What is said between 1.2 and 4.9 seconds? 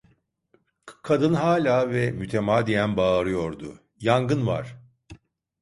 hâlâ ve mütemadiyen bağırıyordu:- Yangın var!